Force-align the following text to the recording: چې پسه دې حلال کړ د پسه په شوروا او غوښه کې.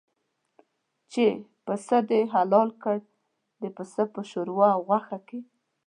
چې 1.11 1.25
پسه 1.65 1.97
دې 2.09 2.21
حلال 2.33 2.69
کړ 2.83 2.97
د 3.61 3.63
پسه 3.75 4.03
په 4.13 4.21
شوروا 4.31 4.69
او 4.75 4.81
غوښه 4.87 5.17
کې. 5.27 5.39